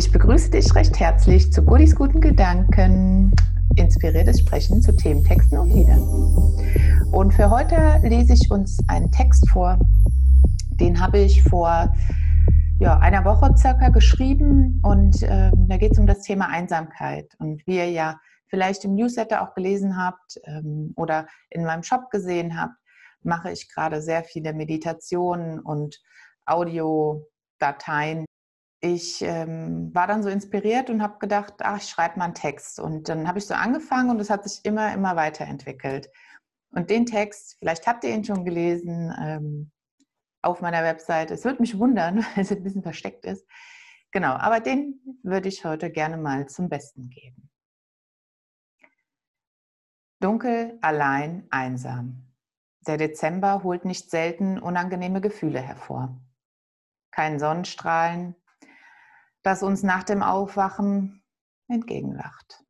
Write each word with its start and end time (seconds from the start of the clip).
Ich 0.00 0.10
begrüße 0.10 0.50
dich 0.50 0.74
recht 0.74 0.98
herzlich 0.98 1.52
zu 1.52 1.62
Goodies 1.62 1.94
guten 1.94 2.22
Gedanken, 2.22 3.34
inspiriertes 3.76 4.40
Sprechen 4.40 4.80
zu 4.80 4.96
Themen, 4.96 5.22
Texten 5.22 5.58
und 5.58 5.68
Liedern. 5.68 6.00
Und 7.12 7.34
für 7.34 7.50
heute 7.50 8.00
lese 8.02 8.32
ich 8.32 8.50
uns 8.50 8.78
einen 8.88 9.12
Text 9.12 9.46
vor, 9.50 9.78
den 10.80 10.98
habe 10.98 11.18
ich 11.18 11.42
vor 11.42 11.94
ja, 12.78 12.98
einer 13.00 13.26
Woche 13.26 13.54
circa 13.58 13.90
geschrieben 13.90 14.80
und 14.82 15.22
äh, 15.22 15.50
da 15.54 15.76
geht 15.76 15.92
es 15.92 15.98
um 15.98 16.06
das 16.06 16.22
Thema 16.22 16.48
Einsamkeit. 16.48 17.34
Und 17.38 17.62
wie 17.66 17.76
ihr 17.76 17.90
ja 17.90 18.18
vielleicht 18.48 18.86
im 18.86 18.94
Newsletter 18.94 19.42
auch 19.42 19.54
gelesen 19.54 20.02
habt 20.02 20.40
ähm, 20.46 20.94
oder 20.96 21.26
in 21.50 21.62
meinem 21.62 21.82
Shop 21.82 22.08
gesehen 22.10 22.58
habt, 22.58 22.72
mache 23.22 23.50
ich 23.50 23.68
gerade 23.68 24.00
sehr 24.00 24.24
viele 24.24 24.54
Meditationen 24.54 25.60
und 25.60 26.00
Audiodateien. 26.46 28.24
Ich 28.82 29.20
ähm, 29.20 29.94
war 29.94 30.06
dann 30.06 30.22
so 30.22 30.30
inspiriert 30.30 30.88
und 30.88 31.02
habe 31.02 31.18
gedacht, 31.18 31.54
ach, 31.60 31.78
ich 31.78 31.88
schreibe 31.88 32.18
mal 32.18 32.26
einen 32.26 32.34
Text. 32.34 32.80
Und 32.80 33.08
dann 33.08 33.28
habe 33.28 33.38
ich 33.38 33.46
so 33.46 33.54
angefangen 33.54 34.10
und 34.10 34.20
es 34.20 34.30
hat 34.30 34.48
sich 34.48 34.64
immer, 34.64 34.92
immer 34.94 35.16
weiterentwickelt. 35.16 36.10
Und 36.70 36.88
den 36.88 37.04
Text, 37.04 37.56
vielleicht 37.58 37.86
habt 37.86 38.04
ihr 38.04 38.14
ihn 38.14 38.24
schon 38.24 38.44
gelesen 38.44 39.14
ähm, 39.20 39.70
auf 40.42 40.62
meiner 40.62 40.82
Website. 40.82 41.30
Es 41.30 41.44
würde 41.44 41.60
mich 41.60 41.78
wundern, 41.78 42.18
weil 42.34 42.44
es 42.44 42.52
ein 42.52 42.62
bisschen 42.62 42.82
versteckt 42.82 43.26
ist. 43.26 43.46
Genau, 44.12 44.32
aber 44.32 44.60
den 44.60 45.00
würde 45.22 45.48
ich 45.48 45.64
heute 45.64 45.90
gerne 45.90 46.16
mal 46.16 46.48
zum 46.48 46.68
Besten 46.68 47.10
geben. 47.10 47.50
Dunkel, 50.20 50.78
allein, 50.82 51.46
einsam. 51.50 52.30
Der 52.86 52.96
Dezember 52.96 53.62
holt 53.62 53.84
nicht 53.84 54.10
selten 54.10 54.58
unangenehme 54.58 55.20
Gefühle 55.20 55.60
hervor. 55.60 56.20
Kein 57.10 57.38
Sonnenstrahlen, 57.38 58.34
das 59.42 59.62
uns 59.62 59.82
nach 59.82 60.02
dem 60.02 60.22
Aufwachen 60.22 61.22
entgegenlacht. 61.68 62.64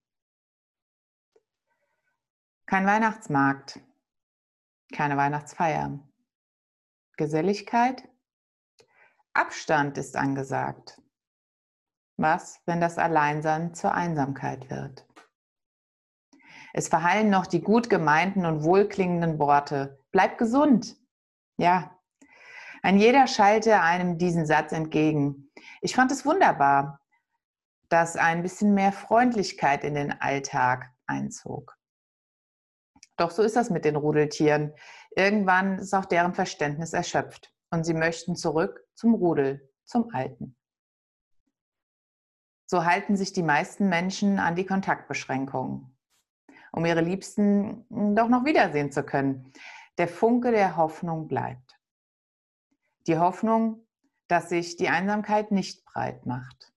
Kein 2.67 2.87
Weihnachtsmarkt, 2.87 3.81
keine 4.93 5.17
Weihnachtsfeier. 5.17 5.99
Geselligkeit? 7.17 8.09
Abstand 9.35 9.99
ist 9.99 10.17
angesagt. 10.17 11.01
Was, 12.17 12.61
wenn 12.67 12.81
das 12.81 12.99
Alleinsein 12.99 13.75
zur 13.75 13.95
Einsamkeit 13.95 14.71
wird? 14.71 15.07
Es 16.73 16.89
verhallen 16.89 17.31
noch 17.31 17.47
die 17.47 17.61
gut 17.61 17.91
gemeinten 17.91 18.47
und 18.47 18.63
wohlklingenden 18.63 19.39
Worte. 19.39 19.99
Bleib 20.13 20.39
gesund. 20.39 20.97
Ja, 21.57 21.99
ein 22.83 22.99
jeder 22.99 23.27
schallte 23.27 23.81
einem 23.81 24.17
diesen 24.17 24.47
Satz 24.47 24.73
entgegen. 24.73 25.50
Ich 25.81 25.95
fand 25.95 26.13
es 26.13 26.25
wunderbar, 26.25 27.01
dass 27.89 28.17
ein 28.17 28.43
bisschen 28.43 28.75
mehr 28.75 28.93
Freundlichkeit 28.93 29.85
in 29.85 29.95
den 29.95 30.13
Alltag 30.21 30.93
einzog. 31.07 31.77
Doch 33.17 33.31
so 33.31 33.43
ist 33.43 33.57
das 33.57 33.71
mit 33.71 33.85
den 33.85 33.97
Rudeltieren. 33.97 34.75
Irgendwann 35.17 35.79
ist 35.79 35.95
auch 35.95 36.05
deren 36.05 36.35
Verständnis 36.35 36.93
erschöpft 36.93 37.53
und 37.71 37.85
sie 37.85 37.95
möchten 37.95 38.37
zurück 38.37 38.87
zum 38.95 39.15
Rudel, 39.15 39.71
zum 39.85 40.15
Alten. 40.15 40.57
So 42.67 42.85
halten 42.85 43.17
sich 43.17 43.33
die 43.33 43.43
meisten 43.43 43.89
Menschen 43.89 44.39
an 44.39 44.55
die 44.55 44.65
Kontaktbeschränkungen 44.65 45.97
um 46.73 46.85
ihre 46.87 47.01
Liebsten 47.01 47.85
doch 48.15 48.29
noch 48.29 48.45
wiedersehen 48.45 48.93
zu 48.93 49.03
können. 49.03 49.53
Der 49.99 50.09
Funke 50.09 50.51
der 50.51 50.77
Hoffnung 50.77 51.29
bleibt. 51.29 51.79
Die 53.07 53.19
Hoffnung, 53.19 53.87
dass 54.31 54.49
sich 54.49 54.77
die 54.77 54.89
Einsamkeit 54.89 55.51
nicht 55.51 55.85
breit 55.85 56.25
macht. 56.25 56.73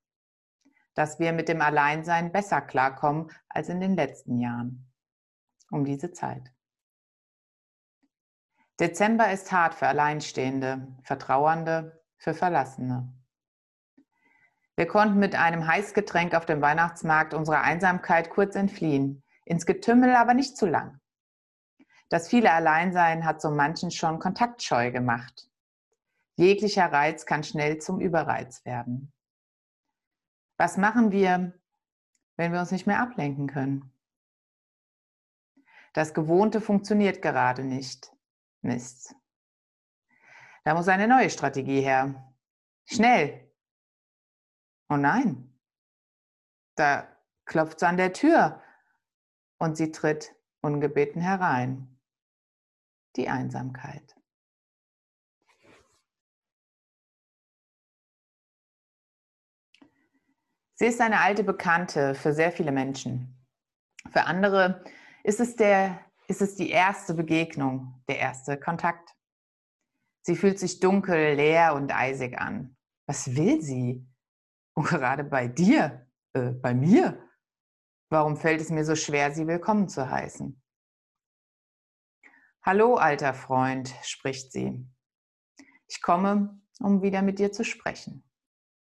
Dass 0.95 1.19
wir 1.19 1.33
mit 1.33 1.49
dem 1.49 1.61
Alleinsein 1.61 2.31
besser 2.31 2.61
klarkommen 2.61 3.31
als 3.47 3.69
in 3.69 3.79
den 3.79 3.95
letzten 3.95 4.39
Jahren. 4.39 4.91
Um 5.69 5.85
diese 5.85 6.11
Zeit. 6.11 6.51
Dezember 8.79 9.31
ist 9.31 9.51
hart 9.51 9.75
für 9.75 9.87
Alleinstehende, 9.87 10.87
für 11.03 11.17
Trauernde, 11.17 12.03
für 12.17 12.33
Verlassene. 12.33 13.13
Wir 14.75 14.87
konnten 14.87 15.19
mit 15.19 15.35
einem 15.35 15.67
Heißgetränk 15.67 16.33
auf 16.33 16.47
dem 16.47 16.61
Weihnachtsmarkt 16.61 17.35
unserer 17.35 17.61
Einsamkeit 17.61 18.31
kurz 18.31 18.55
entfliehen 18.55 19.23
ins 19.45 19.65
Getümmel 19.65 20.15
aber 20.15 20.33
nicht 20.33 20.57
zu 20.57 20.65
lang. 20.65 20.99
Das 22.09 22.27
viele 22.29 22.51
Alleinsein 22.51 23.25
hat 23.25 23.41
so 23.41 23.51
manchen 23.51 23.91
schon 23.91 24.19
kontaktscheu 24.19 24.91
gemacht. 24.91 25.49
Jeglicher 26.35 26.91
Reiz 26.91 27.25
kann 27.25 27.43
schnell 27.43 27.77
zum 27.77 27.99
Überreiz 27.99 28.65
werden. 28.65 29.13
Was 30.57 30.77
machen 30.77 31.11
wir, 31.11 31.59
wenn 32.37 32.51
wir 32.51 32.59
uns 32.59 32.71
nicht 32.71 32.87
mehr 32.87 32.99
ablenken 32.99 33.47
können? 33.47 33.91
Das 35.93 36.13
Gewohnte 36.13 36.59
funktioniert 36.59 37.21
gerade 37.21 37.63
nicht. 37.63 38.11
Mist. 38.61 39.15
Da 40.63 40.73
muss 40.73 40.87
eine 40.87 41.07
neue 41.07 41.29
Strategie 41.29 41.81
her. 41.81 42.33
Schnell. 42.85 43.51
Oh 44.89 44.97
nein. 44.97 45.53
Da 46.75 47.07
klopft 47.45 47.77
es 47.77 47.83
an 47.83 47.97
der 47.97 48.13
Tür 48.13 48.61
und 49.59 49.77
sie 49.77 49.91
tritt 49.91 50.35
ungebeten 50.61 51.21
herein. 51.21 51.99
Die 53.15 53.29
Einsamkeit. 53.29 54.15
Sie 60.83 60.89
ist 60.89 60.99
eine 60.99 61.21
alte 61.21 61.45
Bekannte 61.45 62.13
für 62.13 62.33
sehr 62.33 62.51
viele 62.51 62.73
Menschen. 62.73 63.41
Für 64.11 64.25
andere 64.25 64.83
ist 65.23 65.39
es, 65.39 65.55
der, 65.55 65.97
ist 66.27 66.41
es 66.41 66.57
die 66.57 66.71
erste 66.71 67.13
Begegnung, 67.13 68.03
der 68.09 68.19
erste 68.19 68.59
Kontakt. 68.59 69.15
Sie 70.23 70.35
fühlt 70.35 70.59
sich 70.59 70.81
dunkel, 70.81 71.35
leer 71.35 71.73
und 71.73 71.95
eisig 71.95 72.37
an. 72.37 72.75
Was 73.07 73.33
will 73.33 73.61
sie? 73.61 74.05
Und 74.73 74.87
gerade 74.87 75.23
bei 75.23 75.47
dir, 75.47 76.05
äh, 76.33 76.51
bei 76.51 76.73
mir, 76.73 77.17
Warum 78.09 78.35
fällt 78.35 78.59
es 78.59 78.69
mir 78.69 78.83
so 78.83 78.95
schwer, 78.95 79.31
Sie 79.31 79.47
willkommen 79.47 79.87
zu 79.87 80.07
heißen? 80.09 80.61
Hallo, 82.61 82.95
alter 82.95 83.33
Freund, 83.33 83.91
spricht 84.03 84.51
sie. 84.51 84.85
Ich 85.87 86.01
komme, 86.01 86.61
um 86.79 87.01
wieder 87.01 87.21
mit 87.21 87.39
dir 87.39 87.53
zu 87.53 87.63
sprechen. 87.63 88.29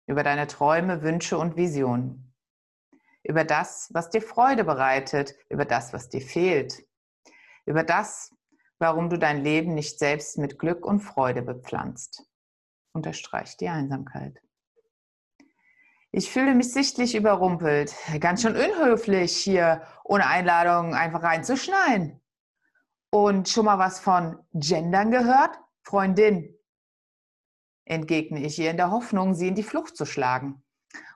Über 0.07 0.23
deine 0.23 0.47
Träume, 0.47 1.03
Wünsche 1.03 1.37
und 1.37 1.57
Visionen. 1.57 2.33
Über 3.23 3.43
das, 3.43 3.89
was 3.93 4.09
dir 4.09 4.21
Freude 4.21 4.63
bereitet, 4.63 5.35
über 5.49 5.65
das, 5.65 5.93
was 5.93 6.09
dir 6.09 6.21
fehlt. 6.21 6.85
Über 7.65 7.83
das, 7.83 8.33
warum 8.79 9.09
du 9.09 9.19
dein 9.19 9.43
Leben 9.43 9.73
nicht 9.73 9.99
selbst 9.99 10.37
mit 10.37 10.57
Glück 10.57 10.85
und 10.85 11.01
Freude 11.01 11.41
bepflanzt. 11.41 12.23
Unterstreicht 12.93 13.59
die 13.59 13.67
Einsamkeit. 13.67 14.41
Ich 16.11 16.31
fühle 16.31 16.55
mich 16.55 16.71
sichtlich 16.71 17.13
überrumpelt. 17.13 17.93
Ganz 18.21 18.41
schön 18.41 18.55
unhöflich, 18.55 19.35
hier 19.35 19.81
ohne 20.05 20.25
Einladung 20.25 20.95
einfach 20.95 21.21
reinzuschneiden. 21.21 22.21
Und 23.09 23.49
schon 23.49 23.65
mal 23.65 23.77
was 23.77 23.99
von 23.99 24.39
Gendern 24.53 25.11
gehört? 25.11 25.59
Freundin, 25.83 26.56
entgegne 27.89 28.43
ich 28.45 28.59
ihr 28.59 28.71
in 28.71 28.77
der 28.77 28.91
Hoffnung, 28.91 29.33
sie 29.33 29.47
in 29.47 29.55
die 29.55 29.63
Flucht 29.63 29.95
zu 29.97 30.05
schlagen. 30.05 30.63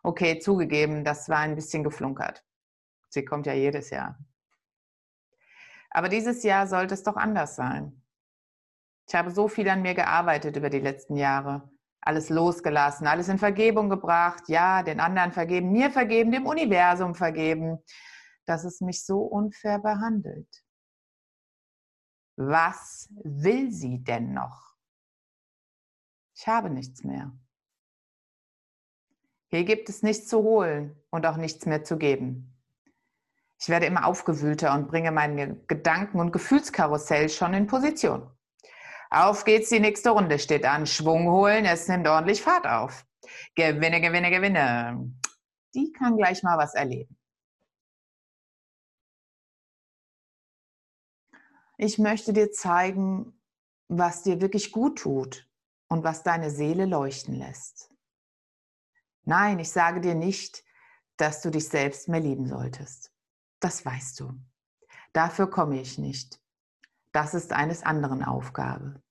Okay, 0.04 0.40
zugegeben, 0.40 1.04
das 1.04 1.30
war 1.30 1.40
ein 1.40 1.56
bisschen 1.56 1.84
geflunkert. 1.84 2.44
Sie 3.10 3.26
kommt 3.26 3.46
ja 3.46 3.54
jedes 3.54 3.90
Jahr. 3.90 4.18
Aber 5.90 6.10
dieses 6.10 6.44
Jahr 6.44 6.68
sollte 6.68 6.94
es 6.94 7.04
doch 7.04 7.18
anders 7.18 7.56
sein. 7.56 8.02
Ich 9.08 9.16
habe 9.16 9.32
so 9.32 9.48
viel 9.48 9.68
an 9.70 9.82
mir 9.82 9.94
gearbeitet 9.94 10.56
über 10.56 10.70
die 10.70 10.80
letzten 10.80 11.18
Jahre 11.18 11.70
alles 12.02 12.30
losgelassen, 12.30 13.08
alles 13.08 13.30
in 13.30 13.38
Vergebung 13.38 13.90
gebracht, 13.90 14.44
ja, 14.48 14.84
den 14.84 15.00
anderen 15.00 15.32
vergeben, 15.32 15.72
mir 15.72 15.92
vergeben, 15.92 16.32
dem 16.32 16.48
Universum 16.48 17.16
vergeben, 17.16 17.78
dass 18.46 18.64
es 18.64 18.82
mich 18.82 19.06
so 19.06 19.20
unfair 19.20 19.80
behandelt. 19.80 20.50
Was 22.38 23.10
will 23.24 23.72
sie 23.72 24.04
denn 24.04 24.34
noch? 24.34 24.71
Ich 26.42 26.48
habe 26.48 26.72
nichts 26.72 27.04
mehr. 27.04 27.32
Hier 29.52 29.64
gibt 29.64 29.90
es 29.90 30.02
nichts 30.02 30.28
zu 30.28 30.42
holen 30.42 31.00
und 31.12 31.28
auch 31.28 31.38
nichts 31.38 31.68
mehr 31.68 31.84
zu 31.84 32.00
geben. 32.00 32.60
Ich 33.60 33.70
werde 33.70 33.86
immer 33.86 34.08
aufgewühlter 34.08 34.74
und 34.74 34.88
bringe 34.88 35.12
meine 35.12 35.56
Gedanken- 35.68 36.20
und 36.20 36.32
Gefühlskarussell 36.32 37.30
schon 37.30 37.54
in 37.54 37.68
Position. 37.68 38.28
Auf 39.12 39.44
geht's, 39.44 39.70
die 39.70 39.80
nächste 39.80 40.10
Runde 40.10 40.40
steht 40.40 40.66
an. 40.66 40.88
Schwung 40.88 41.30
holen, 41.30 41.66
es 41.66 41.88
nimmt 41.88 42.08
ordentlich 42.08 42.42
Fahrt 42.42 42.66
auf. 42.66 43.06
Gewinne, 43.54 44.02
gewinne, 44.02 44.32
gewinne. 44.32 45.14
Die 45.76 45.92
kann 45.92 46.18
gleich 46.18 46.42
mal 46.42 46.58
was 46.58 46.74
erleben. 46.74 47.16
Ich 51.78 52.00
möchte 52.00 52.34
dir 52.34 52.52
zeigen, 52.52 53.40
was 53.90 54.24
dir 54.24 54.42
wirklich 54.42 54.72
gut 54.72 54.98
tut 54.98 55.51
und 55.92 56.06
was 56.06 56.24
deine 56.24 56.50
Seele 56.50 56.86
leuchten 56.86 57.36
lässt. 57.36 57.92
Nein, 59.26 59.60
ich 59.60 59.72
sage 59.72 60.00
dir 60.00 60.16
nicht, 60.16 60.64
dass 61.18 61.42
du 61.42 61.52
dich 61.52 61.68
selbst 61.68 62.08
mehr 62.08 62.22
lieben 62.22 62.48
solltest. 62.48 63.12
Das 63.60 63.86
weißt 63.86 64.22
du. 64.22 64.40
Dafür 65.12 65.50
komme 65.50 65.82
ich 65.82 65.98
nicht. 65.98 66.40
Das 67.12 67.34
ist 67.34 67.52
eines 67.52 67.84
anderen 67.84 68.24
Aufgabe. 68.24 69.04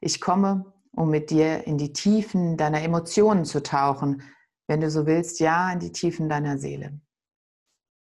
Ich 0.00 0.20
komme, 0.20 0.74
um 0.90 1.10
mit 1.10 1.30
dir 1.30 1.64
in 1.68 1.78
die 1.78 1.92
Tiefen 1.92 2.56
deiner 2.56 2.82
Emotionen 2.82 3.44
zu 3.44 3.62
tauchen, 3.62 4.24
wenn 4.66 4.80
du 4.80 4.90
so 4.90 5.06
willst, 5.06 5.38
ja, 5.38 5.72
in 5.72 5.78
die 5.78 5.92
Tiefen 5.92 6.28
deiner 6.28 6.58
Seele, 6.58 7.00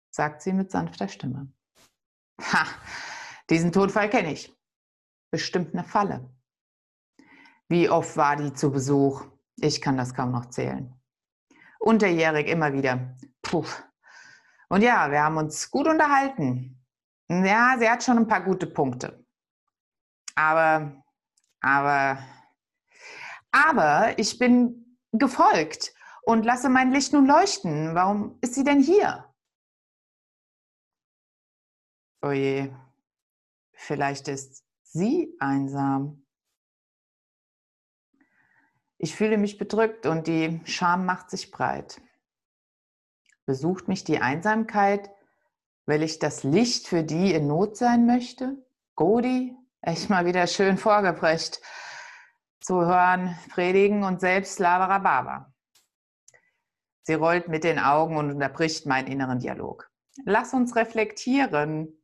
sagt 0.09 0.41
sie 0.41 0.51
mit 0.51 0.71
sanfter 0.71 1.07
Stimme. 1.07 1.53
Ha, 2.41 2.65
diesen 3.51 3.71
Tonfall 3.71 4.09
kenne 4.09 4.33
ich. 4.33 4.51
Bestimmt 5.29 5.75
eine 5.75 5.83
Falle. 5.83 6.27
Wie 7.69 7.87
oft 7.89 8.17
war 8.17 8.35
die 8.35 8.53
zu 8.53 8.71
Besuch? 8.71 9.25
Ich 9.55 9.79
kann 9.79 9.95
das 9.95 10.13
kaum 10.13 10.31
noch 10.31 10.47
zählen. 10.49 10.99
Unterjährig 11.79 12.47
immer 12.47 12.73
wieder. 12.73 13.15
Puh. 13.43 13.65
Und 14.69 14.81
ja, 14.81 15.09
wir 15.11 15.23
haben 15.23 15.37
uns 15.37 15.69
gut 15.69 15.87
unterhalten. 15.87 16.83
Ja, 17.29 17.75
sie 17.77 17.87
hat 17.87 18.03
schon 18.03 18.17
ein 18.17 18.27
paar 18.27 18.43
gute 18.43 18.65
Punkte. 18.65 19.23
Aber, 20.35 21.03
aber, 21.61 22.17
aber 23.51 24.17
ich 24.17 24.39
bin 24.39 24.97
gefolgt 25.11 25.93
und 26.23 26.45
lasse 26.45 26.69
mein 26.69 26.91
Licht 26.91 27.13
nun 27.13 27.27
leuchten. 27.27 27.93
Warum 27.93 28.37
ist 28.41 28.55
sie 28.55 28.63
denn 28.63 28.81
hier? 28.81 29.31
Oje, 32.21 32.75
vielleicht 33.73 34.27
ist 34.27 34.65
sie 34.83 35.35
einsam. 35.39 36.25
Ich 39.01 39.15
fühle 39.15 39.37
mich 39.37 39.57
bedrückt 39.57 40.05
und 40.05 40.27
die 40.27 40.59
Scham 40.65 41.05
macht 41.05 41.29
sich 41.29 41.51
breit. 41.51 42.01
Besucht 43.45 43.87
mich 43.87 44.03
die 44.03 44.19
Einsamkeit, 44.19 45.09
weil 45.85 46.03
ich 46.03 46.19
das 46.19 46.43
Licht 46.43 46.85
für 46.85 47.03
die 47.03 47.33
in 47.33 47.47
Not 47.47 47.77
sein 47.77 48.05
möchte? 48.05 48.61
Godi, 48.95 49.55
echt 49.79 50.09
mal 50.09 50.25
wieder 50.25 50.45
schön 50.47 50.77
vorgeprescht. 50.77 51.59
Zu 52.59 52.85
hören, 52.85 53.39
predigen 53.49 54.03
und 54.03 54.19
selbst 54.19 54.59
Labarababa. 54.59 55.53
Sie 57.03 57.13
rollt 57.13 57.47
mit 57.47 57.63
den 57.63 57.79
Augen 57.79 58.17
und 58.17 58.29
unterbricht 58.29 58.85
meinen 58.85 59.07
inneren 59.07 59.39
Dialog. 59.39 59.89
Lass 60.25 60.53
uns 60.53 60.75
reflektieren. 60.75 62.03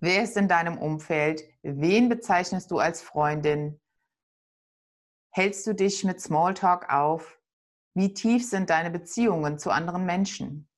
Wer 0.00 0.24
ist 0.24 0.36
in 0.36 0.48
deinem 0.48 0.78
Umfeld? 0.78 1.44
Wen 1.62 2.08
bezeichnest 2.08 2.72
du 2.72 2.80
als 2.80 3.00
Freundin? 3.00 3.80
Hältst 5.36 5.66
du 5.66 5.74
dich 5.74 6.04
mit 6.04 6.20
Smalltalk 6.20 6.92
auf? 6.92 7.40
Wie 7.92 8.14
tief 8.14 8.48
sind 8.48 8.70
deine 8.70 8.88
Beziehungen 8.88 9.58
zu 9.58 9.72
anderen 9.72 10.06
Menschen? 10.06 10.70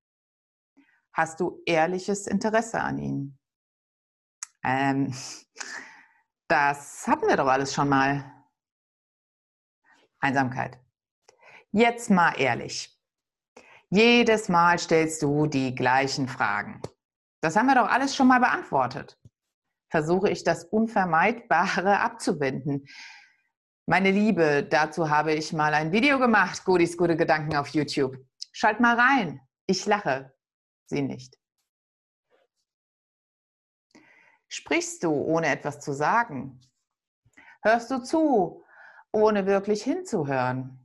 Hast 1.12 1.40
du 1.40 1.60
ehrliches 1.66 2.26
Interesse 2.26 2.80
an 2.80 2.98
ihnen? 2.98 3.38
Ähm, 4.64 5.14
das 6.48 7.06
hatten 7.06 7.28
wir 7.28 7.36
doch 7.36 7.48
alles 7.48 7.74
schon 7.74 7.90
mal. 7.90 8.32
Einsamkeit. 10.20 10.80
Jetzt 11.70 12.08
mal 12.08 12.32
ehrlich. 12.40 12.98
Jedes 13.90 14.48
Mal 14.48 14.78
stellst 14.78 15.20
du 15.20 15.46
die 15.46 15.74
gleichen 15.74 16.28
Fragen. 16.28 16.80
Das 17.42 17.56
haben 17.56 17.66
wir 17.66 17.74
doch 17.74 17.90
alles 17.90 18.16
schon 18.16 18.28
mal 18.28 18.40
beantwortet. 18.40 19.20
Versuche 19.90 20.30
ich 20.30 20.44
das 20.44 20.64
Unvermeidbare 20.64 22.00
abzuwenden. 22.00 22.86
Meine 23.88 24.10
Liebe, 24.10 24.66
dazu 24.68 25.10
habe 25.10 25.32
ich 25.32 25.52
mal 25.52 25.72
ein 25.72 25.92
Video 25.92 26.18
gemacht, 26.18 26.64
Godis 26.64 26.96
gute 26.96 27.16
Gedanken 27.16 27.54
auf 27.54 27.68
YouTube. 27.68 28.16
Schalt 28.50 28.80
mal 28.80 28.98
rein. 28.98 29.40
Ich 29.68 29.86
lache. 29.86 30.34
Sie 30.86 31.02
nicht. 31.02 31.38
Sprichst 34.48 35.04
du, 35.04 35.12
ohne 35.12 35.46
etwas 35.46 35.78
zu 35.78 35.92
sagen? 35.92 36.60
Hörst 37.62 37.88
du 37.92 37.98
zu, 37.98 38.64
ohne 39.12 39.46
wirklich 39.46 39.84
hinzuhören? 39.84 40.84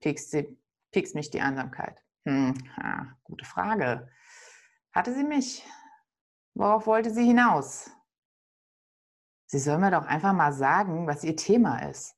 piekst, 0.00 0.30
sie, 0.32 0.58
piekst 0.90 1.14
mich 1.14 1.30
die 1.30 1.40
Einsamkeit? 1.40 2.04
Hm, 2.26 2.52
ja, 2.76 3.16
gute 3.24 3.46
Frage. 3.46 4.10
Hatte 4.92 5.14
sie 5.14 5.24
mich? 5.24 5.66
Worauf 6.52 6.86
wollte 6.86 7.08
sie 7.08 7.24
hinaus? 7.24 7.90
Sie 9.46 9.58
soll 9.58 9.78
mir 9.78 9.90
doch 9.90 10.04
einfach 10.04 10.34
mal 10.34 10.52
sagen, 10.52 11.06
was 11.06 11.24
ihr 11.24 11.36
Thema 11.36 11.88
ist. 11.88 12.14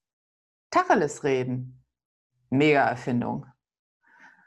Tacheles 0.75 1.23
reden. 1.23 1.85
Mega 2.51 2.89
Erfindung. 2.89 3.47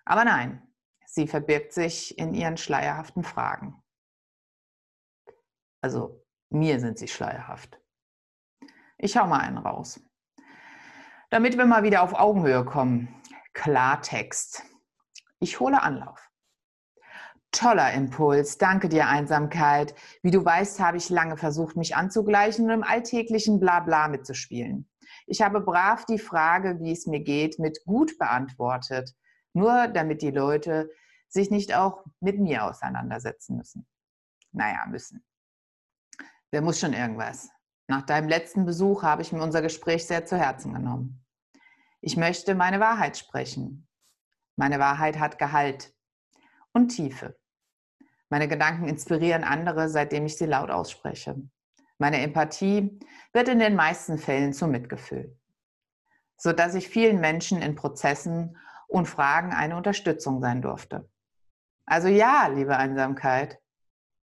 Aber 0.03 0.25
nein, 0.25 0.61
sie 1.05 1.25
verbirgt 1.25 1.71
sich 1.71 2.17
in 2.17 2.33
ihren 2.33 2.57
schleierhaften 2.57 3.23
Fragen. 3.23 3.81
Also 5.79 6.21
mir 6.49 6.81
sind 6.81 6.99
sie 6.99 7.07
schleierhaft. 7.07 7.79
Ich 8.97 9.15
hau 9.15 9.25
mal 9.25 9.39
einen 9.39 9.57
raus. 9.57 10.01
Damit 11.29 11.57
wir 11.57 11.65
mal 11.65 11.83
wieder 11.83 12.01
auf 12.01 12.13
Augenhöhe 12.13 12.65
kommen. 12.65 13.07
Klartext. 13.53 14.63
Ich 15.39 15.61
hole 15.61 15.81
Anlauf. 15.81 16.29
Toller 17.51 17.93
Impuls. 17.93 18.57
Danke 18.57 18.89
dir, 18.89 19.07
Einsamkeit. 19.07 19.95
Wie 20.23 20.31
du 20.31 20.43
weißt, 20.43 20.81
habe 20.81 20.97
ich 20.97 21.09
lange 21.09 21.37
versucht, 21.37 21.77
mich 21.77 21.95
anzugleichen 21.95 22.65
und 22.65 22.71
im 22.71 22.83
alltäglichen 22.83 23.61
Blabla 23.61 24.09
mitzuspielen. 24.09 24.89
Ich 25.27 25.41
habe 25.41 25.59
brav 25.59 26.05
die 26.05 26.19
Frage, 26.19 26.79
wie 26.79 26.93
es 26.93 27.05
mir 27.05 27.19
geht, 27.19 27.59
mit 27.59 27.83
gut 27.85 28.17
beantwortet. 28.17 29.13
Nur 29.53 29.87
damit 29.89 30.21
die 30.21 30.31
Leute 30.31 30.89
sich 31.27 31.51
nicht 31.51 31.75
auch 31.75 32.05
mit 32.21 32.39
mir 32.39 32.63
auseinandersetzen 32.63 33.57
müssen. 33.57 33.85
Naja, 34.53 34.85
müssen. 34.87 35.25
Wer 36.49 36.61
muss 36.61 36.79
schon 36.79 36.93
irgendwas? 36.93 37.49
Nach 37.87 38.03
deinem 38.03 38.29
letzten 38.29 38.65
Besuch 38.65 39.03
habe 39.03 39.21
ich 39.21 39.33
mir 39.33 39.43
unser 39.43 39.61
Gespräch 39.61 40.07
sehr 40.07 40.25
zu 40.25 40.37
Herzen 40.37 40.73
genommen. 40.73 41.25
Ich 41.99 42.15
möchte 42.15 42.55
meine 42.55 42.79
Wahrheit 42.79 43.17
sprechen. 43.17 43.87
Meine 44.55 44.79
Wahrheit 44.79 45.19
hat 45.19 45.37
Gehalt 45.37 45.93
und 46.71 46.89
Tiefe. 46.89 47.37
Meine 48.29 48.47
Gedanken 48.47 48.87
inspirieren 48.87 49.43
andere, 49.43 49.89
seitdem 49.89 50.25
ich 50.25 50.37
sie 50.37 50.45
laut 50.45 50.69
ausspreche. 50.69 51.35
Meine 51.97 52.21
Empathie 52.21 52.99
wird 53.33 53.49
in 53.49 53.59
den 53.59 53.75
meisten 53.75 54.17
Fällen 54.17 54.53
zum 54.53 54.71
Mitgefühl, 54.71 55.37
sodass 56.37 56.75
ich 56.75 56.87
vielen 56.87 57.19
Menschen 57.19 57.61
in 57.61 57.75
Prozessen 57.75 58.57
und 58.87 59.07
Fragen 59.07 59.51
eine 59.51 59.75
Unterstützung 59.75 60.41
sein 60.41 60.61
durfte. 60.61 61.09
Also 61.85 62.07
ja, 62.07 62.47
liebe 62.47 62.77
Einsamkeit, 62.77 63.59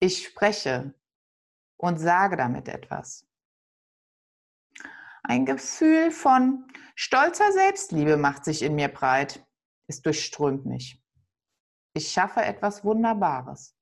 ich 0.00 0.26
spreche 0.26 0.94
und 1.76 1.98
sage 1.98 2.36
damit 2.36 2.68
etwas. 2.68 3.26
Ein 5.22 5.46
Gefühl 5.46 6.10
von 6.10 6.66
stolzer 6.94 7.52
Selbstliebe 7.52 8.16
macht 8.16 8.44
sich 8.44 8.62
in 8.62 8.74
mir 8.74 8.88
breit. 8.88 9.46
Es 9.86 10.02
durchströmt 10.02 10.66
mich. 10.66 11.00
Ich 11.94 12.10
schaffe 12.10 12.42
etwas 12.42 12.84
Wunderbares 12.84 13.76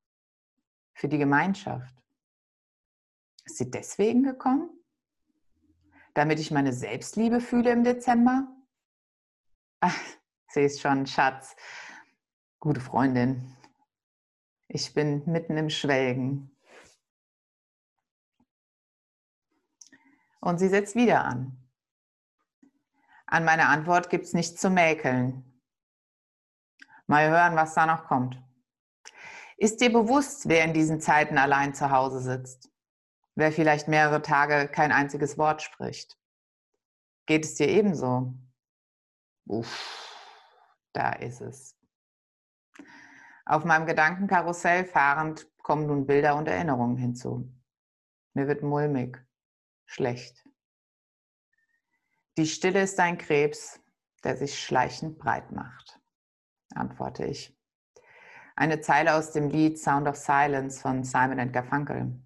für 0.94 1.08
die 1.08 1.18
Gemeinschaft. 1.18 1.99
Ist 3.50 3.56
sie 3.56 3.68
deswegen 3.68 4.22
gekommen? 4.22 4.70
Damit 6.14 6.38
ich 6.38 6.52
meine 6.52 6.72
Selbstliebe 6.72 7.40
fühle 7.40 7.72
im 7.72 7.82
Dezember? 7.82 8.46
Ach, 9.80 9.98
sie 10.50 10.60
ist 10.60 10.80
schon, 10.80 11.04
Schatz. 11.04 11.56
Gute 12.60 12.80
Freundin. 12.80 13.56
Ich 14.68 14.94
bin 14.94 15.24
mitten 15.26 15.56
im 15.56 15.68
Schwelgen. 15.68 16.56
Und 20.40 20.58
sie 20.58 20.68
setzt 20.68 20.94
wieder 20.94 21.24
an. 21.24 21.68
An 23.26 23.44
meine 23.44 23.66
Antwort 23.66 24.10
gibt 24.10 24.26
es 24.26 24.32
nichts 24.32 24.60
zu 24.60 24.70
mäkeln. 24.70 25.60
Mal 27.08 27.28
hören, 27.28 27.56
was 27.56 27.74
da 27.74 27.84
noch 27.84 28.04
kommt. 28.04 28.40
Ist 29.56 29.80
dir 29.80 29.92
bewusst, 29.92 30.48
wer 30.48 30.64
in 30.64 30.72
diesen 30.72 31.00
Zeiten 31.00 31.36
allein 31.36 31.74
zu 31.74 31.90
Hause 31.90 32.20
sitzt? 32.20 32.69
Wer 33.40 33.52
vielleicht 33.52 33.88
mehrere 33.88 34.20
Tage 34.20 34.68
kein 34.68 34.92
einziges 34.92 35.38
Wort 35.38 35.62
spricht? 35.62 36.18
Geht 37.24 37.46
es 37.46 37.54
dir 37.54 37.68
ebenso? 37.68 38.34
Uff, 39.46 40.36
da 40.92 41.14
ist 41.14 41.40
es. 41.40 41.74
Auf 43.46 43.64
meinem 43.64 43.86
Gedankenkarussell 43.86 44.84
fahrend 44.84 45.48
kommen 45.62 45.86
nun 45.86 46.04
Bilder 46.04 46.36
und 46.36 46.48
Erinnerungen 46.48 46.98
hinzu. 46.98 47.50
Mir 48.34 48.46
wird 48.46 48.62
mulmig 48.62 49.16
schlecht. 49.86 50.46
Die 52.36 52.46
Stille 52.46 52.82
ist 52.82 53.00
ein 53.00 53.16
Krebs, 53.16 53.80
der 54.22 54.36
sich 54.36 54.62
schleichend 54.62 55.18
breit 55.18 55.50
macht, 55.50 55.98
antworte 56.74 57.24
ich. 57.24 57.58
Eine 58.54 58.82
Zeile 58.82 59.14
aus 59.14 59.32
dem 59.32 59.48
Lied 59.48 59.78
Sound 59.78 60.08
of 60.08 60.16
Silence 60.16 60.78
von 60.78 61.04
Simon 61.04 61.52
Garfunkel. 61.52 62.20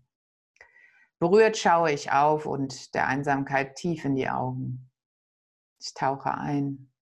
Berührt 1.25 1.57
schaue 1.57 1.91
ich 1.91 2.13
auf 2.13 2.45
und 2.45 2.95
der 2.95 3.09
Einsamkeit 3.09 3.77
tief 3.77 4.05
in 4.05 4.15
die 4.15 4.29
Augen. 4.29 4.93
Ich 5.81 5.95
tauche 5.95 6.35
ein. 6.35 6.93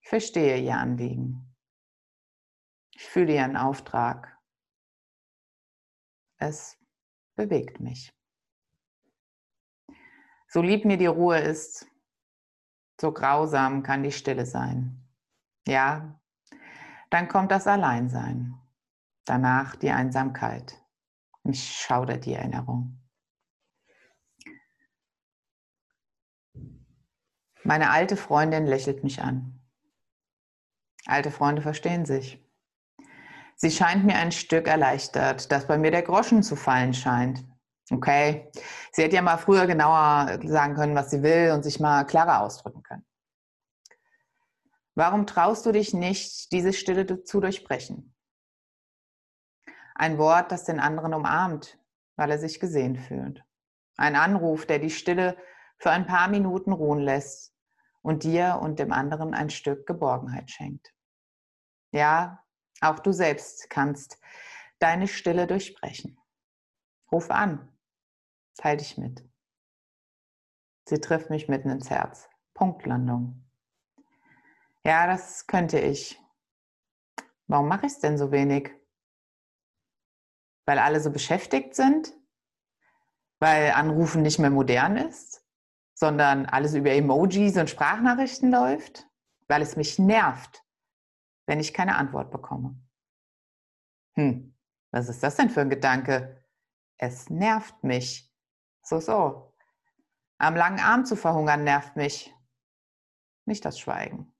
Ich 0.00 0.08
verstehe 0.08 0.58
Ihr 0.58 0.76
Anliegen. 0.76 1.56
Ich 2.94 3.02
fühle 3.04 3.34
Ihren 3.34 3.56
Auftrag. 3.56 4.38
Es 6.36 6.78
bewegt 7.34 7.80
mich. 7.80 8.14
So 10.46 10.62
lieb 10.62 10.84
mir 10.84 10.98
die 10.98 11.06
Ruhe 11.06 11.40
ist, 11.40 11.84
so 13.00 13.10
grausam 13.10 13.82
kann 13.82 14.04
die 14.04 14.12
Stille 14.12 14.46
sein. 14.46 15.04
Ja, 15.66 16.20
dann 17.10 17.26
kommt 17.26 17.50
das 17.50 17.66
Alleinsein, 17.66 18.54
danach 19.24 19.74
die 19.74 19.90
Einsamkeit. 19.90 20.80
Mich 21.48 21.78
schaudert 21.78 22.26
die 22.26 22.34
Erinnerung. 22.34 23.00
Meine 27.64 27.88
alte 27.88 28.18
Freundin 28.18 28.66
lächelt 28.66 29.02
mich 29.02 29.22
an. 29.22 29.58
Alte 31.06 31.30
Freunde 31.30 31.62
verstehen 31.62 32.04
sich. 32.04 32.46
Sie 33.56 33.70
scheint 33.70 34.04
mir 34.04 34.16
ein 34.16 34.30
Stück 34.30 34.68
erleichtert, 34.68 35.50
dass 35.50 35.66
bei 35.66 35.78
mir 35.78 35.90
der 35.90 36.02
Groschen 36.02 36.42
zu 36.42 36.54
fallen 36.54 36.92
scheint. 36.92 37.46
Okay, 37.90 38.52
sie 38.92 39.04
hätte 39.04 39.16
ja 39.16 39.22
mal 39.22 39.38
früher 39.38 39.66
genauer 39.66 40.38
sagen 40.44 40.74
können, 40.74 40.94
was 40.94 41.10
sie 41.10 41.22
will 41.22 41.52
und 41.52 41.62
sich 41.62 41.80
mal 41.80 42.04
klarer 42.04 42.42
ausdrücken 42.42 42.82
können. 42.82 43.06
Warum 44.94 45.26
traust 45.26 45.64
du 45.64 45.72
dich 45.72 45.94
nicht, 45.94 46.52
diese 46.52 46.74
Stille 46.74 47.24
zu 47.24 47.40
durchbrechen? 47.40 48.14
Ein 49.98 50.16
Wort, 50.16 50.52
das 50.52 50.64
den 50.64 50.78
anderen 50.78 51.12
umarmt, 51.12 51.76
weil 52.14 52.30
er 52.30 52.38
sich 52.38 52.60
gesehen 52.60 52.96
fühlt. 52.96 53.44
Ein 53.96 54.14
Anruf, 54.14 54.64
der 54.64 54.78
die 54.78 54.90
Stille 54.90 55.36
für 55.76 55.90
ein 55.90 56.06
paar 56.06 56.28
Minuten 56.28 56.70
ruhen 56.70 57.00
lässt 57.00 57.52
und 58.00 58.22
dir 58.22 58.60
und 58.62 58.78
dem 58.78 58.92
anderen 58.92 59.34
ein 59.34 59.50
Stück 59.50 59.86
Geborgenheit 59.88 60.52
schenkt. 60.52 60.94
Ja, 61.90 62.44
auch 62.80 63.00
du 63.00 63.10
selbst 63.10 63.70
kannst 63.70 64.20
deine 64.78 65.08
Stille 65.08 65.48
durchbrechen. 65.48 66.16
Ruf 67.10 67.32
an, 67.32 67.76
teil 68.54 68.76
dich 68.76 68.98
mit. 68.98 69.28
Sie 70.84 71.00
trifft 71.00 71.28
mich 71.28 71.48
mitten 71.48 71.70
ins 71.70 71.90
Herz. 71.90 72.28
Punktlandung. 72.54 73.44
Ja, 74.84 75.08
das 75.08 75.48
könnte 75.48 75.80
ich. 75.80 76.20
Warum 77.48 77.66
mache 77.66 77.86
ich 77.86 77.92
es 77.92 77.98
denn 77.98 78.16
so 78.16 78.30
wenig? 78.30 78.77
Weil 80.68 80.80
alle 80.80 81.00
so 81.00 81.10
beschäftigt 81.10 81.74
sind? 81.74 82.12
Weil 83.40 83.70
Anrufen 83.70 84.20
nicht 84.20 84.38
mehr 84.38 84.50
modern 84.50 84.98
ist? 84.98 85.42
Sondern 85.94 86.44
alles 86.44 86.74
über 86.74 86.90
Emojis 86.90 87.56
und 87.56 87.70
Sprachnachrichten 87.70 88.50
läuft? 88.50 89.08
Weil 89.46 89.62
es 89.62 89.76
mich 89.76 89.98
nervt, 89.98 90.62
wenn 91.46 91.58
ich 91.58 91.72
keine 91.72 91.96
Antwort 91.96 92.30
bekomme. 92.30 92.78
Hm, 94.16 94.54
was 94.90 95.08
ist 95.08 95.22
das 95.22 95.36
denn 95.36 95.48
für 95.48 95.62
ein 95.62 95.70
Gedanke? 95.70 96.44
Es 96.98 97.30
nervt 97.30 97.82
mich. 97.82 98.30
So, 98.82 99.00
so. 99.00 99.54
Am 100.36 100.54
langen 100.54 100.80
Arm 100.80 101.06
zu 101.06 101.16
verhungern 101.16 101.64
nervt 101.64 101.96
mich. 101.96 102.34
Nicht 103.46 103.64
das 103.64 103.78
Schweigen. 103.78 104.34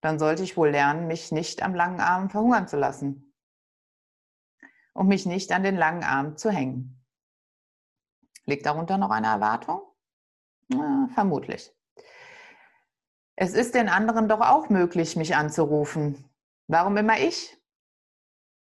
Dann 0.00 0.20
sollte 0.20 0.44
ich 0.44 0.56
wohl 0.56 0.70
lernen, 0.70 1.08
mich 1.08 1.32
nicht 1.32 1.60
am 1.64 1.74
langen 1.74 1.98
Arm 1.98 2.30
verhungern 2.30 2.68
zu 2.68 2.76
lassen. 2.76 3.23
Und 4.94 5.08
mich 5.08 5.26
nicht 5.26 5.52
an 5.52 5.62
den 5.62 5.76
langen 5.76 6.04
Arm 6.04 6.36
zu 6.36 6.50
hängen. 6.50 7.04
Liegt 8.46 8.64
darunter 8.64 8.96
noch 8.96 9.10
eine 9.10 9.26
Erwartung? 9.26 9.82
Na, 10.68 11.08
vermutlich. 11.12 11.72
Es 13.36 13.54
ist 13.54 13.74
den 13.74 13.88
anderen 13.88 14.28
doch 14.28 14.40
auch 14.40 14.68
möglich, 14.68 15.16
mich 15.16 15.34
anzurufen. 15.34 16.24
Warum 16.68 16.96
immer 16.96 17.18
ich? 17.18 17.56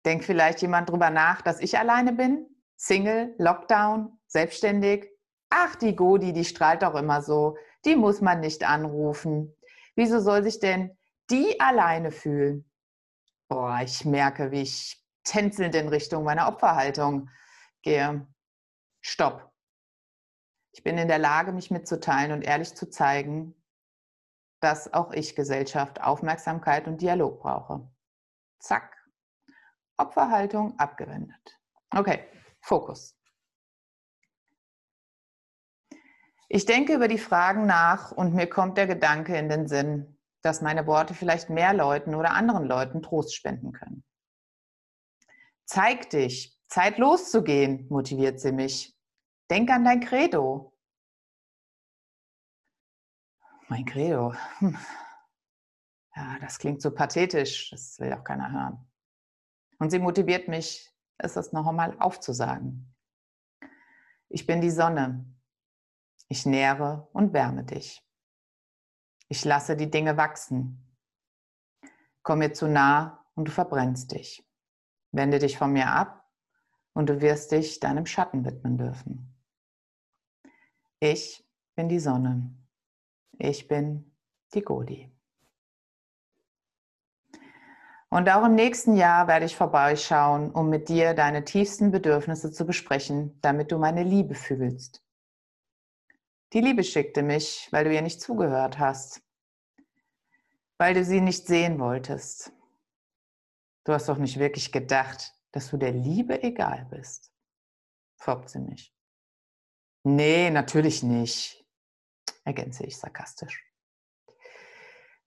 Denkt 0.05 0.25
vielleicht 0.25 0.61
jemand 0.63 0.91
drüber 0.91 1.11
nach, 1.11 1.43
dass 1.43 1.61
ich 1.61 1.79
alleine 1.79 2.13
bin? 2.13 2.47
Single, 2.77 3.35
Lockdown, 3.39 4.19
selbstständig. 4.27 5.09
Ach, 5.51 5.75
die 5.77 5.95
Godi, 5.95 6.33
die 6.33 6.45
strahlt 6.45 6.83
doch 6.83 6.95
immer 6.95 7.23
so. 7.23 7.57
Die 7.85 7.97
muss 7.97 8.21
man 8.21 8.41
nicht 8.41 8.65
anrufen. 8.65 9.55
Wieso 9.95 10.21
soll 10.21 10.43
sich 10.43 10.59
denn 10.59 10.97
die 11.31 11.59
alleine 11.61 12.11
fühlen? 12.11 12.71
Boah, 13.49 13.81
ich 13.83 14.05
merke, 14.05 14.51
wie 14.51 14.63
ich 14.63 15.05
tänzelnd 15.29 15.75
in 15.75 15.89
Richtung 15.89 16.25
meiner 16.25 16.49
Opferhaltung 16.49 17.31
gehe. 17.83 18.27
Stopp. 19.01 19.53
Ich 20.73 20.83
bin 20.83 20.99
in 20.99 21.09
der 21.09 21.19
Lage, 21.19 21.53
mich 21.53 21.71
mitzuteilen 21.71 22.33
und 22.33 22.43
ehrlich 22.43 22.75
zu 22.75 22.91
zeigen, 22.91 23.55
dass 24.61 24.93
auch 24.93 25.13
ich 25.13 25.37
Gesellschaft, 25.37 26.01
Aufmerksamkeit 26.01 26.87
und 26.87 27.01
Dialog 27.01 27.41
brauche. 27.41 27.89
Zack. 28.59 28.97
Opferhaltung 29.97 30.79
abgewendet. 30.79 31.61
Okay, 31.91 32.29
Fokus. 32.61 33.17
Ich 36.49 36.65
denke 36.65 36.95
über 36.95 37.09
die 37.09 37.19
Fragen 37.19 37.67
nach 37.67 38.13
und 38.13 38.35
mir 38.35 38.49
kommt 38.49 38.79
der 38.79 38.87
Gedanke 38.87 39.37
in 39.37 39.49
den 39.49 39.69
Sinn, 39.69 40.19
dass 40.43 40.63
meine 40.63 40.87
Worte 40.87 41.15
vielleicht 41.15 41.51
mehr 41.51 41.75
Leuten 41.75 42.15
oder 42.15 42.33
anderen 42.33 42.65
Leuten 42.65 43.03
Trost 43.03 43.35
spenden 43.35 43.73
können. 43.73 44.05
Zeig 45.69 46.09
dich, 46.09 46.59
Zeit 46.67 46.97
loszugehen, 46.97 47.87
motiviert 47.91 48.41
sie 48.41 48.53
mich. 48.53 48.99
Denk 49.51 49.71
an 49.71 49.85
dein 49.85 50.01
Credo. 50.01 50.75
Mein 53.69 53.85
Credo. 53.85 54.33
Hm. 54.61 54.79
Ja, 56.17 56.39
das 56.41 56.59
klingt 56.59 56.81
so 56.81 56.91
pathetisch, 56.91 57.69
das 57.69 58.01
will 58.01 58.11
auch 58.15 58.25
keiner 58.25 58.51
hören. 58.51 58.91
Und 59.79 59.91
sie 59.91 59.99
motiviert 59.99 60.49
mich, 60.49 60.91
es 61.19 61.37
ist 61.37 61.53
noch 61.53 61.67
einmal 61.67 62.01
aufzusagen. 62.01 62.97
Ich 64.31 64.47
bin 64.47 64.63
die 64.63 64.71
Sonne, 64.71 65.31
ich 66.29 66.47
nähre 66.47 67.09
und 67.13 67.35
wärme 67.35 67.65
dich. 67.65 68.03
Ich 69.29 69.45
lasse 69.45 69.77
die 69.77 69.91
Dinge 69.91 70.17
wachsen. 70.17 70.97
Komm 72.23 72.39
mir 72.39 72.55
zu 72.55 72.69
nah 72.69 73.27
und 73.35 73.49
du 73.49 73.53
verbrennst 73.53 74.13
dich. 74.13 74.48
Wende 75.13 75.39
dich 75.39 75.59
von 75.59 75.73
mir 75.73 75.89
ab 75.89 76.29
und 76.93 77.09
du 77.09 77.21
wirst 77.21 77.53
dich 77.53 77.81
deinem 77.81 78.07
Schatten 78.07 78.45
widmen 78.45 78.77
dürfen. 78.77 79.35
Ich 81.01 81.47
bin 81.75 81.89
die 81.89 82.01
Sonne. 82.01 82.55
Ich 83.39 83.69
bin 83.69 84.17
die 84.55 84.63
Godi. 84.63 85.13
Und 88.11 88.29
auch 88.31 88.45
im 88.45 88.55
nächsten 88.55 88.97
Jahr 88.97 89.29
werde 89.29 89.45
ich 89.45 89.55
vorbeischauen, 89.55 90.51
um 90.51 90.71
mit 90.71 90.89
dir 90.89 91.13
deine 91.15 91.45
tiefsten 91.45 91.91
Bedürfnisse 91.91 92.51
zu 92.51 92.65
besprechen, 92.65 93.39
damit 93.43 93.71
du 93.71 93.79
meine 93.79 94.03
Liebe 94.03 94.35
fühlst. 94.35 95.05
Die 96.55 96.63
Liebe 96.63 96.83
schickte 96.83 97.23
mich, 97.23 97.69
weil 97.71 97.85
du 97.85 97.95
ihr 97.95 98.01
nicht 98.01 98.23
zugehört 98.23 98.79
hast, 98.79 99.23
weil 100.79 100.95
du 100.95 101.05
sie 101.05 101.21
nicht 101.21 101.47
sehen 101.47 101.79
wolltest. 101.79 102.53
Du 103.89 103.95
hast 103.95 104.07
doch 104.07 104.19
nicht 104.19 104.39
wirklich 104.39 104.71
gedacht, 104.71 105.33
dass 105.51 105.71
du 105.71 105.79
der 105.79 105.93
Liebe 105.93 106.43
egal 106.43 106.87
bist. 106.91 107.33
Foppt 108.19 108.51
sie 108.51 108.59
mich. 108.59 108.95
Nee, 110.03 110.51
natürlich 110.51 111.03
nicht, 111.03 111.67
ergänze 112.45 112.85
ich 112.85 112.99
sarkastisch. 112.99 113.65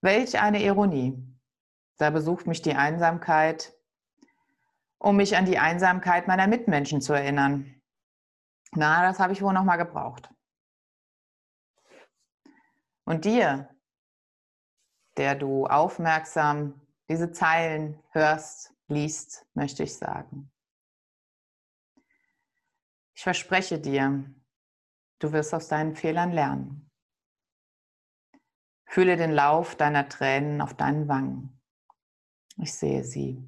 Welch 0.01 0.39
eine 0.39 0.62
Ironie. 0.62 1.18
Da 1.98 2.12
besucht 2.12 2.46
mich 2.46 2.62
die 2.62 2.75
Einsamkeit, 2.75 3.75
um 5.00 5.15
mich 5.15 5.36
an 5.36 5.46
die 5.46 5.58
Einsamkeit 5.58 6.27
meiner 6.27 6.46
Mitmenschen 6.46 7.01
zu 7.01 7.13
erinnern. 7.13 7.82
Na, 8.74 9.01
das 9.01 9.18
habe 9.18 9.34
ich 9.34 9.41
wohl 9.41 9.53
noch 9.53 9.63
mal 9.63 9.77
gebraucht. 9.77 10.30
Und 13.06 13.25
dir, 13.25 13.75
der 15.18 15.34
du 15.34 15.65
aufmerksam 15.65 16.80
diese 17.12 17.34
Zeilen 17.34 18.01
hörst, 18.12 18.74
liest, 18.88 19.46
möchte 19.53 19.84
ich 19.84 19.98
sagen. 19.98 20.50
Ich 23.13 23.22
verspreche 23.22 23.80
dir, 23.80 24.34
du 25.20 25.34
wirst 25.34 25.53
aus 25.53 25.68
deinen 25.68 25.94
Fehlern 25.98 26.32
lernen. 26.32 26.89
Fühle 28.86 29.18
den 29.18 29.32
Lauf 29.32 29.75
deiner 29.75 30.08
Tränen 30.08 30.62
auf 30.62 30.74
deinen 30.74 31.10
Wangen. 31.10 31.62
Ich 32.56 32.74
sehe 32.74 33.03
sie. 33.03 33.46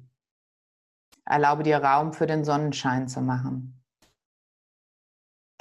Erlaube 1.24 1.62
dir 1.62 1.78
Raum 1.78 2.12
für 2.12 2.26
den 2.26 2.44
Sonnenschein 2.44 3.08
zu 3.08 3.22
machen. 3.22 3.82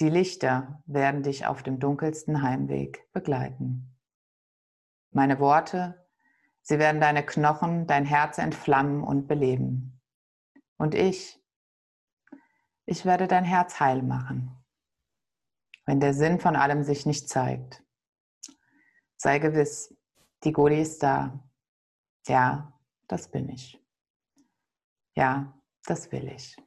Die 0.01 0.09
Lichter 0.09 0.83
werden 0.85 1.23
dich 1.23 1.45
auf 1.45 1.63
dem 1.63 1.79
dunkelsten 1.79 2.41
Heimweg 2.41 3.09
begleiten. 3.13 3.97
Meine 5.11 5.39
Worte, 5.39 6.02
sie 6.63 6.79
werden 6.79 6.99
deine 6.99 7.25
Knochen, 7.25 7.85
dein 7.87 8.05
Herz 8.05 8.39
entflammen 8.39 9.03
und 9.03 9.27
beleben. 9.27 10.01
Und 10.77 10.95
ich, 10.95 11.39
ich 12.85 13.05
werde 13.05 13.27
dein 13.27 13.45
Herz 13.45 13.79
heil 13.79 14.01
machen, 14.01 14.51
wenn 15.85 15.99
der 15.99 16.13
Sinn 16.13 16.39
von 16.39 16.55
allem 16.55 16.83
sich 16.83 17.05
nicht 17.05 17.29
zeigt. 17.29 17.83
Sei 19.17 19.39
gewiss, 19.39 19.95
die 20.43 20.51
Godi 20.51 20.81
ist 20.81 21.03
da. 21.03 21.39
Ja, 22.27 22.73
das 23.07 23.29
bin 23.29 23.47
ich. 23.49 23.79
Ja, 25.15 25.53
das 25.85 26.11
will 26.11 26.27
ich. 26.27 26.57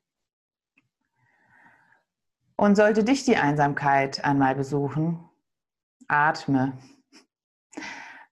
Und 2.56 2.76
sollte 2.76 3.04
dich 3.04 3.24
die 3.24 3.36
Einsamkeit 3.36 4.24
einmal 4.24 4.54
besuchen, 4.54 5.28
atme. 6.08 6.78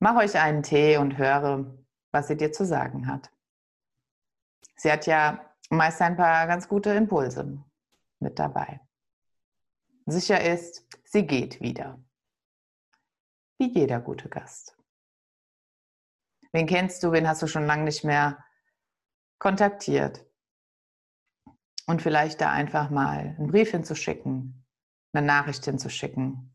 Mach 0.04 0.16
euch 0.16 0.38
einen 0.38 0.62
Tee 0.62 0.98
und 0.98 1.16
höre, 1.16 1.64
was 2.12 2.28
sie 2.28 2.36
dir 2.36 2.52
zu 2.52 2.66
sagen 2.66 3.06
hat. 3.06 3.30
Sie 4.76 4.92
hat 4.92 5.06
ja 5.06 5.50
meist 5.70 6.02
ein 6.02 6.14
paar 6.14 6.46
ganz 6.46 6.68
gute 6.68 6.90
Impulse 6.90 7.64
mit 8.18 8.38
dabei. 8.38 8.80
Sicher 10.04 10.42
ist, 10.44 10.86
sie 11.04 11.26
geht 11.26 11.62
wieder. 11.62 11.98
Wie 13.56 13.72
jeder 13.72 13.98
gute 13.98 14.28
Gast. 14.28 14.76
Wen 16.52 16.66
kennst 16.66 17.02
du, 17.02 17.10
wen 17.10 17.26
hast 17.26 17.40
du 17.40 17.46
schon 17.46 17.64
lange 17.64 17.84
nicht 17.84 18.04
mehr 18.04 18.44
kontaktiert? 19.38 20.26
Und 21.86 22.02
vielleicht 22.02 22.42
da 22.42 22.52
einfach 22.52 22.90
mal 22.90 23.20
einen 23.38 23.46
Brief 23.46 23.70
hinzuschicken, 23.70 24.66
eine 25.14 25.26
Nachricht 25.26 25.64
hinzuschicken. 25.64 26.53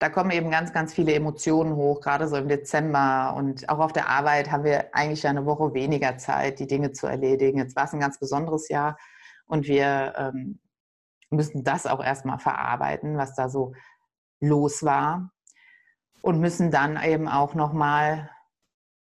Da 0.00 0.08
kommen 0.08 0.30
eben 0.30 0.50
ganz, 0.50 0.72
ganz 0.72 0.94
viele 0.94 1.12
Emotionen 1.12 1.76
hoch, 1.76 2.00
gerade 2.00 2.26
so 2.26 2.36
im 2.36 2.48
Dezember. 2.48 3.34
Und 3.36 3.68
auch 3.68 3.78
auf 3.80 3.92
der 3.92 4.08
Arbeit 4.08 4.50
haben 4.50 4.64
wir 4.64 4.94
eigentlich 4.94 5.26
eine 5.26 5.44
Woche 5.44 5.74
weniger 5.74 6.16
Zeit, 6.16 6.58
die 6.58 6.66
Dinge 6.66 6.92
zu 6.92 7.06
erledigen. 7.06 7.58
Jetzt 7.58 7.76
war 7.76 7.84
es 7.84 7.92
ein 7.92 8.00
ganz 8.00 8.18
besonderes 8.18 8.70
Jahr 8.70 8.96
und 9.46 9.68
wir 9.68 10.14
ähm, 10.16 10.58
müssen 11.28 11.64
das 11.64 11.86
auch 11.86 12.02
erstmal 12.02 12.38
verarbeiten, 12.38 13.18
was 13.18 13.34
da 13.34 13.50
so 13.50 13.74
los 14.40 14.82
war. 14.82 15.32
Und 16.22 16.40
müssen 16.40 16.70
dann 16.70 17.02
eben 17.02 17.28
auch 17.28 17.54
nochmal 17.54 18.30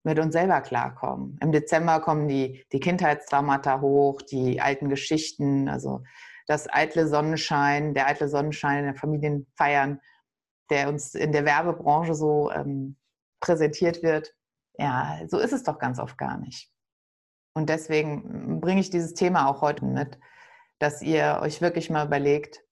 mit 0.02 0.19
uns 0.19 0.33
selber 0.33 0.61
klarkommen. 0.61 1.38
Im 1.40 1.52
Dezember 1.52 2.00
kommen 2.00 2.26
die, 2.26 2.64
die 2.73 2.81
Kindheitstraumata 2.81 3.81
hoch, 3.81 4.21
die 4.23 4.61
alten 4.61 4.88
Geschichten, 4.88 5.69
also 5.69 6.02
das 6.47 6.73
eitle 6.73 7.07
Sonnenschein, 7.07 7.95
der 7.95 8.07
eitle 8.07 8.28
Sonnenschein 8.28 8.78
in 8.78 8.85
der 8.87 8.95
Familienfeiern, 8.95 10.00
der 10.70 10.88
uns 10.88 11.14
in 11.14 11.32
der 11.32 11.44
Werbebranche 11.44 12.14
so 12.14 12.50
ähm, 12.50 12.96
präsentiert 13.40 14.02
wird. 14.02 14.34
Ja, 14.78 15.20
so 15.28 15.38
ist 15.38 15.52
es 15.52 15.64
doch 15.64 15.78
ganz 15.78 15.98
oft 15.98 16.18
gar 16.18 16.38
nicht. 16.38 16.70
Und 17.54 17.68
deswegen 17.68 18.60
bringe 18.60 18.80
ich 18.80 18.90
dieses 18.90 19.14
Thema 19.14 19.48
auch 19.48 19.62
heute 19.62 19.84
mit, 19.84 20.18
dass 20.78 21.02
ihr 21.02 21.40
euch 21.42 21.60
wirklich 21.60 21.90
mal 21.90 22.06
überlegt, 22.06 22.62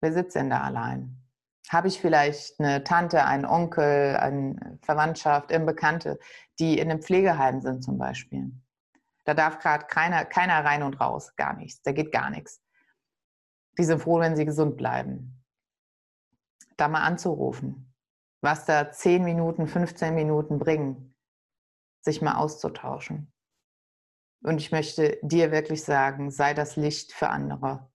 wer 0.00 0.12
sitzt 0.12 0.34
denn 0.34 0.50
da 0.50 0.62
allein? 0.62 1.18
Habe 1.68 1.88
ich 1.88 2.00
vielleicht 2.00 2.58
eine 2.58 2.82
Tante, 2.82 3.24
einen 3.24 3.46
Onkel, 3.46 4.16
eine 4.16 4.78
Verwandtschaft, 4.82 5.52
eine 5.52 5.64
Bekannte, 5.64 6.18
die 6.58 6.78
in 6.78 6.90
einem 6.90 7.02
Pflegeheim 7.02 7.60
sind 7.60 7.84
zum 7.84 7.98
Beispiel? 7.98 8.50
Da 9.24 9.34
darf 9.34 9.60
gerade 9.60 9.86
keiner, 9.86 10.24
keiner 10.24 10.64
rein 10.64 10.82
und 10.82 11.00
raus, 11.00 11.36
gar 11.36 11.54
nichts. 11.54 11.82
Da 11.82 11.92
geht 11.92 12.10
gar 12.10 12.30
nichts. 12.30 12.60
Die 13.78 13.84
sind 13.84 14.02
froh, 14.02 14.18
wenn 14.18 14.36
sie 14.36 14.44
gesund 14.44 14.76
bleiben. 14.76 15.41
Da 16.82 16.88
mal 16.88 17.04
anzurufen, 17.04 17.94
was 18.40 18.64
da 18.64 18.90
10 18.90 19.22
Minuten, 19.22 19.68
15 19.68 20.12
Minuten 20.16 20.58
bringen, 20.58 21.14
sich 22.00 22.20
mal 22.20 22.34
auszutauschen. 22.34 23.32
Und 24.42 24.58
ich 24.58 24.72
möchte 24.72 25.16
dir 25.22 25.52
wirklich 25.52 25.84
sagen, 25.84 26.32
sei 26.32 26.54
das 26.54 26.74
Licht 26.74 27.12
für 27.12 27.28
andere 27.28 27.88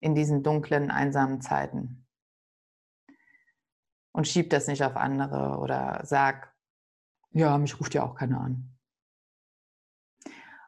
in 0.00 0.16
diesen 0.16 0.42
dunklen, 0.42 0.90
einsamen 0.90 1.40
Zeiten. 1.40 2.04
Und 4.10 4.26
schieb 4.26 4.50
das 4.50 4.66
nicht 4.66 4.82
auf 4.82 4.96
andere 4.96 5.58
oder 5.58 6.00
sag, 6.02 6.52
ja, 7.30 7.56
mich 7.58 7.78
ruft 7.78 7.94
ja 7.94 8.02
auch 8.02 8.16
keiner 8.16 8.40
an. 8.40 8.76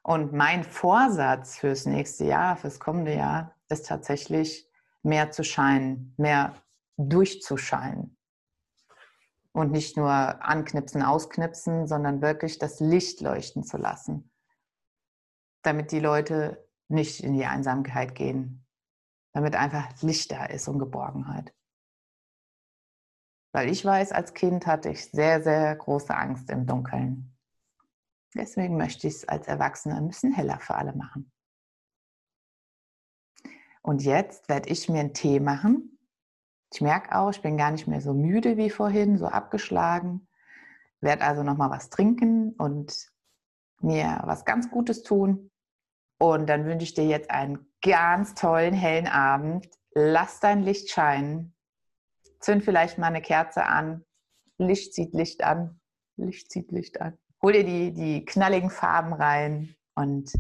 Und 0.05 0.33
mein 0.33 0.63
Vorsatz 0.63 1.59
fürs 1.59 1.87
nächste 1.87 2.27
Jahr, 2.27 2.57
fürs 2.57 2.79
kommende 2.79 3.17
Jahr, 3.17 3.57
ist 3.69 3.87
tatsächlich 3.87 4.71
mehr 5.03 5.33
zu 5.33 5.43
scheinen, 5.43 6.15
mehr 6.17 6.55
durchzuscheinen. 7.09 8.17
Und 9.53 9.73
nicht 9.73 9.97
nur 9.97 10.11
anknipsen, 10.11 11.03
ausknipsen, 11.03 11.87
sondern 11.87 12.23
wirklich 12.23 12.59
das 12.59 12.79
Licht 12.79 13.21
leuchten 13.21 13.65
zu 13.65 13.79
lassen 13.79 14.31
damit 15.63 15.93
die 15.93 16.01
Leute 16.01 16.67
nicht 16.89 17.23
in 17.23 17.35
die 17.35 17.45
Einsamkeit 17.45 18.15
gehen, 18.15 18.67
damit 19.33 19.55
einfach 19.55 20.01
Licht 20.03 20.33
da 20.33 20.47
ist 20.47 20.69
und 20.69 20.79
Geborgenheit. 20.79 21.55
Weil 23.53 23.69
ich 23.69 23.85
weiß, 23.85 24.13
als 24.13 24.35
Kind 24.35 24.67
hatte 24.67 24.91
ich 24.91 25.11
sehr, 25.11 25.43
sehr 25.43 25.75
große 25.77 26.15
Angst 26.15 26.51
im 26.51 26.67
Dunkeln. 26.67 27.37
Deswegen 28.35 28.77
möchte 28.77 29.09
ich 29.09 29.15
es 29.15 29.29
als 29.29 29.49
Erwachsener 29.49 29.97
ein 29.97 30.07
bisschen 30.07 30.33
heller 30.33 30.61
für 30.61 30.77
alle 30.77 30.95
machen. 30.95 31.33
Und 33.83 34.03
jetzt 34.03 34.49
werde 34.49 34.69
ich 34.69 34.89
mir 34.89 35.01
einen 35.01 35.15
Tee 35.15 35.41
machen. 35.41 35.99
Ich 36.73 36.81
merke 36.81 37.17
auch, 37.17 37.31
ich 37.31 37.43
bin 37.43 37.57
gar 37.57 37.71
nicht 37.71 37.89
mehr 37.89 38.01
so 38.01 38.15
müde 38.15 38.57
wie 38.57 38.71
vorhin, 38.71 39.19
so 39.19 39.27
abgeschlagen. 39.27 40.29
Werde 41.01 41.25
also 41.25 41.43
noch 41.43 41.57
mal 41.57 41.71
was 41.71 41.91
trinken 41.91 42.53
und 42.53 43.11
mir 43.81 44.21
was 44.25 44.45
ganz 44.45 44.71
Gutes 44.71 45.03
tun. 45.03 45.51
Und 46.19 46.49
dann 46.49 46.67
wünsche 46.67 46.85
ich 46.85 46.95
dir 46.95 47.07
jetzt 47.07 47.31
einen 47.31 47.67
ganz 47.83 48.35
tollen, 48.35 48.75
hellen 48.75 49.07
Abend. 49.07 49.67
Lass 49.95 50.39
dein 50.41 50.63
Licht 50.63 50.91
scheinen. 50.91 51.55
Zünd 52.39 52.63
vielleicht 52.65 52.99
mal 52.99 53.09
eine 53.09 53.23
Kerze 53.23 53.65
an. 53.65 54.05
Licht 54.59 54.95
zieht 54.95 55.15
Licht 55.15 55.43
an. 55.43 55.81
Licht 56.17 56.51
zieht 56.53 56.71
Licht 56.71 57.01
an. 57.01 57.19
Hol 57.43 57.53
dir 57.53 57.65
die, 57.65 57.93
die 57.93 58.25
knalligen 58.25 58.71
Farben 58.71 59.15
rein 59.15 59.75
und 59.95 60.31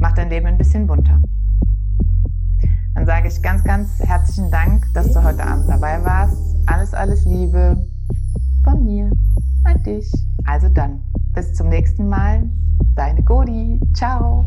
mach 0.00 0.12
dein 0.12 0.28
Leben 0.28 0.46
ein 0.46 0.58
bisschen 0.58 0.86
bunter. 0.86 1.22
Sage 3.06 3.28
ich 3.28 3.40
ganz, 3.40 3.62
ganz 3.62 4.00
herzlichen 4.00 4.50
Dank, 4.50 4.92
dass 4.92 5.12
du 5.12 5.22
heute 5.22 5.46
Abend 5.46 5.68
dabei 5.68 6.04
warst. 6.04 6.36
Alles, 6.66 6.92
alles 6.92 7.24
Liebe 7.24 7.76
von 8.64 8.84
mir 8.84 9.12
an 9.62 9.80
dich. 9.84 10.10
Also 10.44 10.68
dann, 10.68 11.00
bis 11.32 11.54
zum 11.54 11.68
nächsten 11.68 12.08
Mal. 12.08 12.42
Deine 12.96 13.22
Godi. 13.22 13.80
Ciao. 13.94 14.44